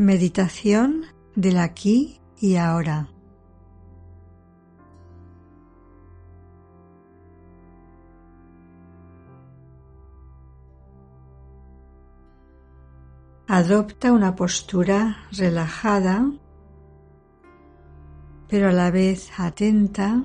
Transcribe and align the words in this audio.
Meditación 0.00 1.04
del 1.36 1.58
aquí 1.58 2.22
y 2.40 2.56
ahora. 2.56 3.10
Adopta 13.46 14.12
una 14.12 14.34
postura 14.34 15.18
relajada, 15.32 16.32
pero 18.48 18.70
a 18.70 18.72
la 18.72 18.90
vez 18.90 19.30
atenta. 19.38 20.24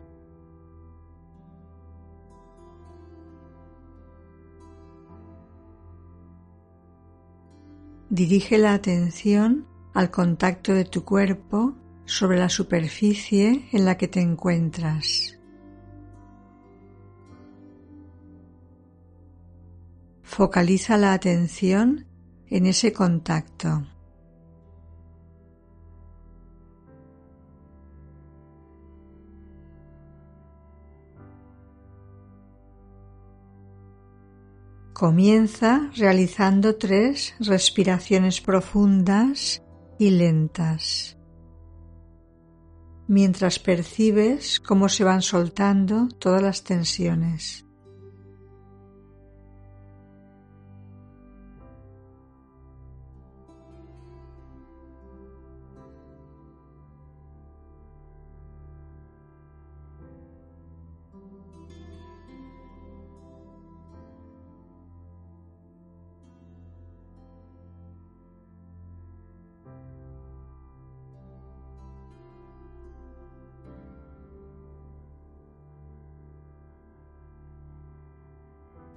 Dirige 8.08 8.58
la 8.58 8.74
atención 8.74 9.75
al 9.96 10.12
contacto 10.12 10.74
de 10.74 10.84
tu 10.84 11.06
cuerpo 11.06 11.74
sobre 12.04 12.38
la 12.38 12.50
superficie 12.50 13.70
en 13.72 13.86
la 13.86 13.98
que 13.98 14.10
te 14.10 14.20
encuentras. 14.20 15.40
Focaliza 20.22 20.98
la 20.98 21.14
atención 21.14 22.06
en 22.48 22.66
ese 22.66 22.92
contacto. 22.92 23.86
Comienza 34.92 35.90
realizando 35.96 36.76
tres 36.76 37.34
respiraciones 37.40 38.42
profundas 38.42 39.62
y 39.98 40.12
lentas, 40.12 41.18
mientras 43.08 43.60
percibes 43.60 44.60
cómo 44.60 44.90
se 44.90 45.04
van 45.04 45.22
soltando 45.22 46.08
todas 46.20 46.42
las 46.42 46.64
tensiones. 46.64 47.65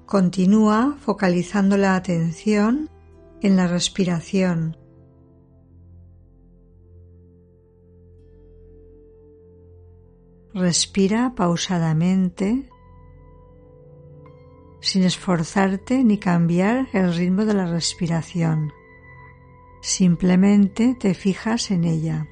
Continúa 0.09 0.97
focalizando 1.01 1.77
la 1.77 1.95
atención 1.95 2.89
en 3.43 3.57
la 3.57 3.67
respiración. 3.67 4.75
Respira 10.55 11.35
pausadamente 11.37 12.71
sin 14.81 15.03
esforzarte 15.05 16.03
ni 16.05 16.17
cambiar 16.17 16.89
el 16.95 17.15
ritmo 17.15 17.45
de 17.45 17.53
la 17.53 17.67
respiración. 17.67 18.73
Simplemente 19.83 20.97
te 20.99 21.13
fijas 21.13 21.71
en 21.71 21.85
ella. 21.85 22.27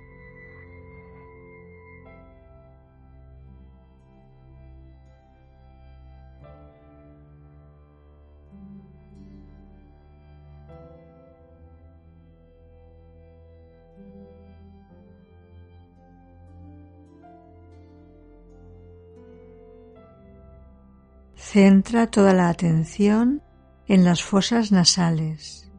Centra 21.56 22.06
toda 22.08 22.34
la 22.34 22.50
atención 22.50 23.40
en 23.88 24.04
las 24.04 24.22
fosas 24.22 24.72
nasales. 24.72 25.72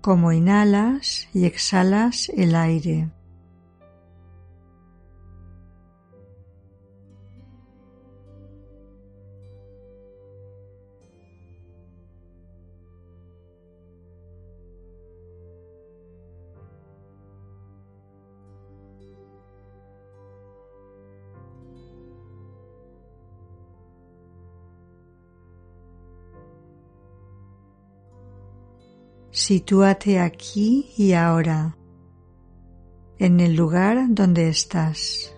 Como 0.00 0.32
inhalas 0.32 1.28
y 1.32 1.44
exhalas 1.44 2.28
el 2.30 2.56
aire. 2.56 3.08
Sitúate 29.34 30.20
aquí 30.20 30.92
y 30.96 31.12
ahora, 31.12 31.76
en 33.18 33.40
el 33.40 33.56
lugar 33.56 34.06
donde 34.10 34.48
estás. 34.48 35.34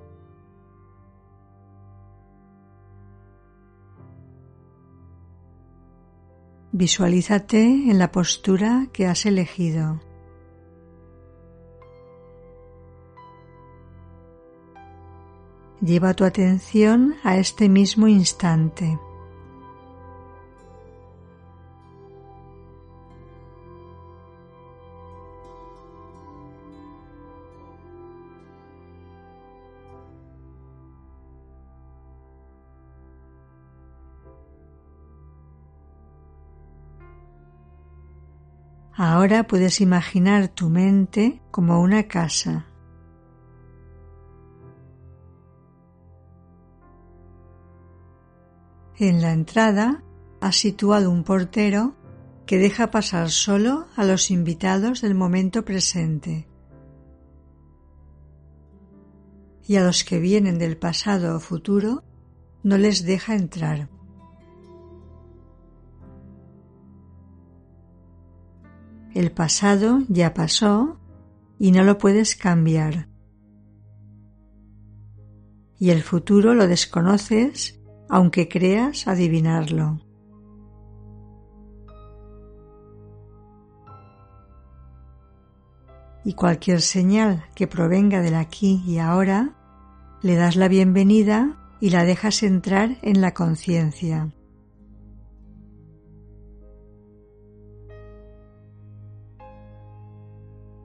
Visualízate 6.72 7.62
en 7.62 7.98
la 7.98 8.12
postura 8.12 8.86
que 8.92 9.06
has 9.06 9.24
elegido. 9.24 9.98
Lleva 15.80 16.12
tu 16.12 16.24
atención 16.24 17.14
a 17.24 17.38
este 17.38 17.70
mismo 17.70 18.08
instante. 18.08 18.98
Ahora 39.26 39.48
puedes 39.48 39.80
imaginar 39.80 40.46
tu 40.46 40.68
mente 40.68 41.42
como 41.50 41.80
una 41.80 42.04
casa. 42.04 42.66
En 48.96 49.20
la 49.20 49.32
entrada 49.32 50.04
has 50.40 50.54
situado 50.54 51.10
un 51.10 51.24
portero 51.24 51.96
que 52.46 52.58
deja 52.58 52.92
pasar 52.92 53.30
solo 53.30 53.88
a 53.96 54.04
los 54.04 54.30
invitados 54.30 55.00
del 55.00 55.16
momento 55.16 55.64
presente. 55.64 56.46
Y 59.66 59.74
a 59.74 59.82
los 59.82 60.04
que 60.04 60.20
vienen 60.20 60.56
del 60.56 60.76
pasado 60.76 61.34
o 61.34 61.40
futuro 61.40 62.04
no 62.62 62.78
les 62.78 63.04
deja 63.04 63.34
entrar. 63.34 63.88
El 69.16 69.32
pasado 69.32 70.00
ya 70.10 70.34
pasó 70.34 71.00
y 71.58 71.72
no 71.72 71.84
lo 71.84 71.96
puedes 71.96 72.36
cambiar. 72.36 73.08
Y 75.78 75.88
el 75.88 76.02
futuro 76.02 76.52
lo 76.52 76.66
desconoces 76.66 77.80
aunque 78.10 78.46
creas 78.46 79.08
adivinarlo. 79.08 80.02
Y 86.22 86.34
cualquier 86.34 86.82
señal 86.82 87.46
que 87.54 87.66
provenga 87.66 88.20
del 88.20 88.34
aquí 88.34 88.82
y 88.86 88.98
ahora, 88.98 89.56
le 90.20 90.34
das 90.34 90.56
la 90.56 90.68
bienvenida 90.68 91.56
y 91.80 91.88
la 91.88 92.04
dejas 92.04 92.42
entrar 92.42 92.98
en 93.00 93.22
la 93.22 93.32
conciencia. 93.32 94.35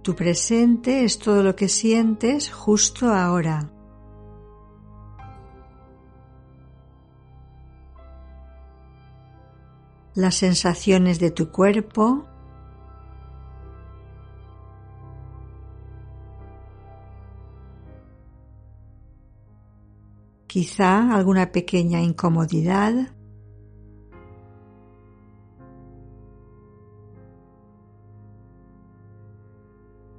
Tu 0.01 0.15
presente 0.15 1.03
es 1.03 1.19
todo 1.19 1.43
lo 1.43 1.55
que 1.55 1.67
sientes 1.67 2.51
justo 2.51 3.13
ahora. 3.13 3.69
Las 10.15 10.35
sensaciones 10.35 11.19
de 11.19 11.29
tu 11.29 11.51
cuerpo, 11.51 12.25
quizá 20.47 21.13
alguna 21.15 21.51
pequeña 21.51 22.01
incomodidad. 22.01 23.13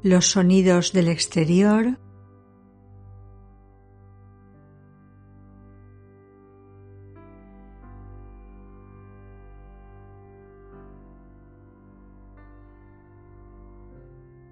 Los 0.02 0.30
sonidos 0.30 0.92
del 0.92 1.08
exterior, 1.08 1.98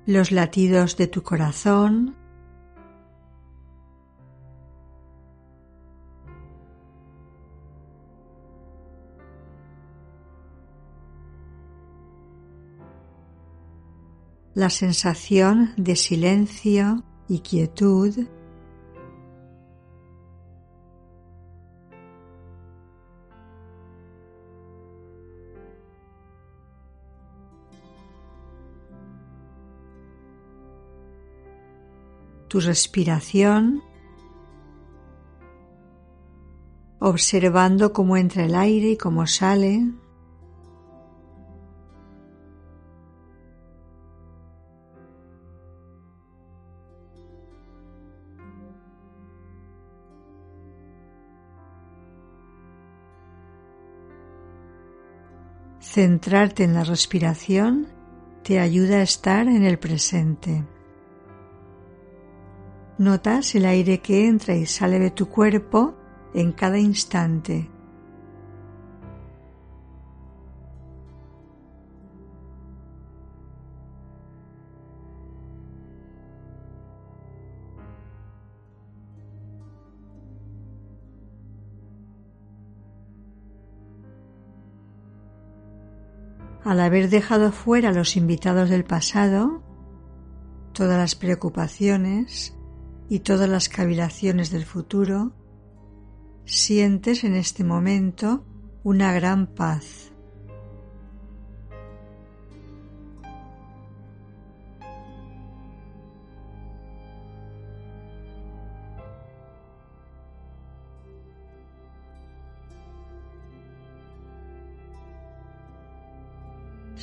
los 0.06 0.30
latidos 0.30 0.96
de 0.96 1.08
tu 1.08 1.22
corazón, 1.22 2.19
la 14.60 14.68
sensación 14.68 15.72
de 15.78 15.96
silencio 15.96 17.02
y 17.28 17.38
quietud 17.38 18.14
tu 32.48 32.60
respiración, 32.60 33.82
observando 36.98 37.94
cómo 37.94 38.18
entra 38.18 38.44
el 38.44 38.54
aire 38.54 38.90
y 38.90 38.96
cómo 38.98 39.26
sale. 39.26 39.86
Centrarte 55.92 56.62
en 56.62 56.72
la 56.72 56.84
respiración 56.84 57.88
te 58.44 58.60
ayuda 58.60 58.98
a 58.98 59.02
estar 59.02 59.48
en 59.48 59.64
el 59.64 59.76
presente. 59.80 60.64
Notas 62.96 63.56
el 63.56 63.64
aire 63.64 63.98
que 63.98 64.28
entra 64.28 64.54
y 64.54 64.66
sale 64.66 65.00
de 65.00 65.10
tu 65.10 65.28
cuerpo 65.28 65.96
en 66.32 66.52
cada 66.52 66.78
instante. 66.78 67.68
Al 86.70 86.78
haber 86.78 87.10
dejado 87.10 87.50
fuera 87.50 87.90
los 87.90 88.16
invitados 88.16 88.70
del 88.70 88.84
pasado, 88.84 89.60
todas 90.72 90.96
las 90.96 91.16
preocupaciones 91.16 92.56
y 93.08 93.18
todas 93.18 93.48
las 93.48 93.68
cavilaciones 93.68 94.52
del 94.52 94.64
futuro, 94.64 95.32
sientes 96.44 97.24
en 97.24 97.34
este 97.34 97.64
momento 97.64 98.46
una 98.84 99.12
gran 99.12 99.48
paz. 99.48 100.09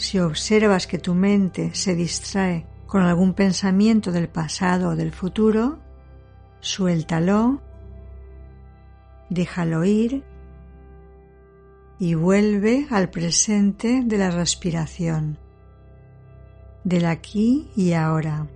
Si 0.07 0.19
observas 0.19 0.87
que 0.87 0.99
tu 0.99 1.13
mente 1.13 1.75
se 1.75 1.93
distrae 1.93 2.65
con 2.85 3.01
algún 3.01 3.33
pensamiento 3.33 4.13
del 4.13 4.29
pasado 4.29 4.91
o 4.91 4.95
del 4.95 5.11
futuro, 5.11 5.79
suéltalo, 6.61 7.61
déjalo 9.29 9.83
ir 9.83 10.23
y 11.99 12.13
vuelve 12.13 12.87
al 12.89 13.09
presente 13.09 14.01
de 14.05 14.17
la 14.17 14.31
respiración, 14.31 15.39
del 16.85 17.05
aquí 17.05 17.69
y 17.75 17.91
ahora. 17.91 18.47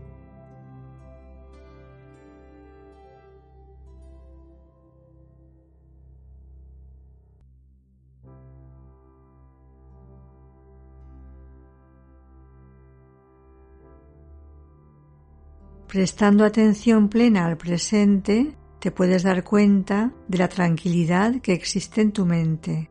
Prestando 15.91 16.45
atención 16.45 17.09
plena 17.09 17.45
al 17.45 17.57
presente, 17.57 18.55
te 18.79 18.91
puedes 18.91 19.23
dar 19.23 19.43
cuenta 19.43 20.13
de 20.25 20.37
la 20.37 20.47
tranquilidad 20.47 21.41
que 21.41 21.51
existe 21.51 21.99
en 21.99 22.13
tu 22.13 22.25
mente. 22.25 22.89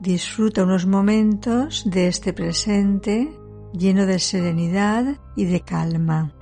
Disfruta 0.00 0.64
unos 0.64 0.86
momentos 0.86 1.88
de 1.88 2.08
este 2.08 2.32
presente 2.32 3.30
lleno 3.72 4.06
de 4.06 4.18
serenidad 4.18 5.20
y 5.36 5.44
de 5.44 5.60
calma. 5.60 6.34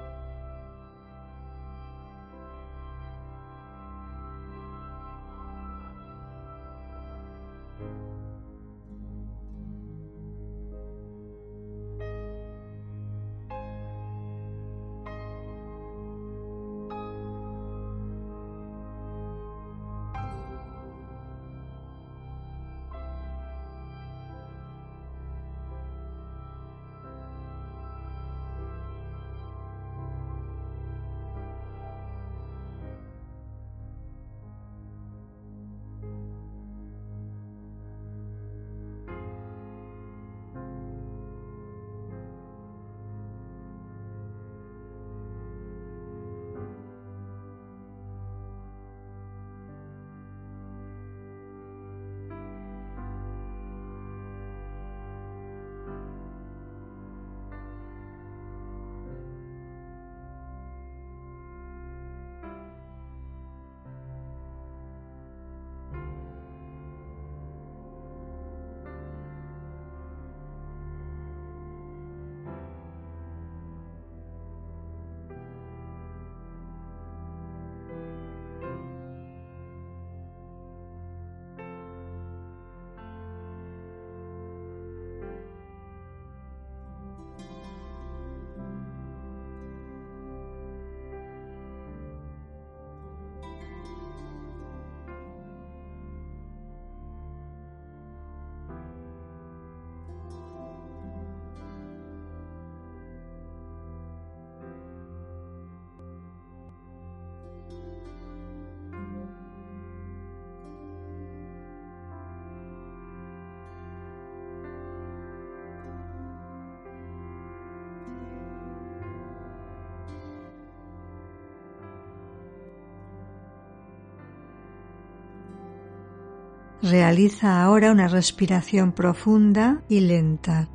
Realiza 126.83 127.65
ahora 127.65 127.91
una 127.91 128.07
respiración 128.07 128.93
profunda 128.93 129.83
y 129.89 129.99
lenta. 129.99 130.69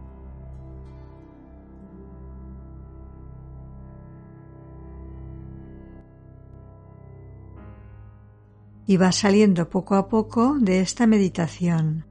Y 8.85 8.97
va 8.97 9.13
saliendo 9.13 9.69
poco 9.69 9.95
a 9.95 10.09
poco 10.09 10.57
de 10.59 10.81
esta 10.81 11.07
meditación. 11.07 12.05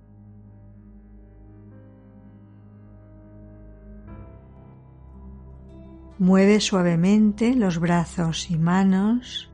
Mueve 6.18 6.60
suavemente 6.60 7.54
los 7.54 7.78
brazos 7.78 8.50
y 8.50 8.56
manos. 8.56 9.51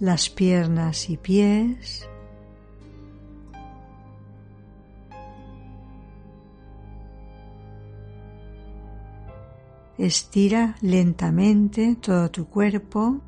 Las 0.00 0.28
piernas 0.28 1.08
y 1.10 1.16
pies. 1.16 2.08
Estira 9.96 10.74
lentamente 10.80 11.96
todo 12.00 12.28
tu 12.30 12.46
cuerpo. 12.46 13.20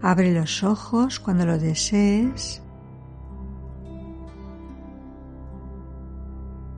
Abre 0.00 0.32
los 0.32 0.62
ojos 0.62 1.20
cuando 1.20 1.44
lo 1.44 1.58
desees. 1.58 2.62